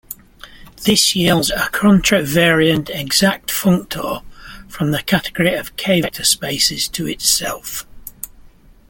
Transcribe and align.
This 0.83 1.15
yields 1.15 1.51
a 1.51 1.69
contravariant 1.71 2.89
exact 2.89 3.51
functor 3.51 4.23
from 4.67 4.89
the 4.89 5.03
category 5.03 5.53
of 5.53 5.75
"k"-vector 5.77 6.23
spaces 6.25 6.87
to 6.87 7.05
itself. 7.05 7.85